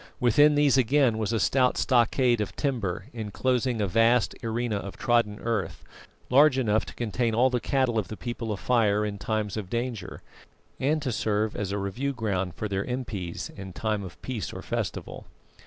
[0.19, 5.37] Within these again was a stout stockade of timber, enclosing a vast arena of trodden
[5.41, 5.83] earth,
[6.31, 9.69] large enough to contain all the cattle of the People of Fire in times of
[9.69, 10.23] danger,
[10.79, 14.63] and to serve as a review ground for their impis in times of peace or
[14.63, 15.27] festival.